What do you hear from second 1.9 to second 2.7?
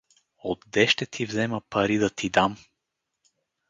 да ти дам?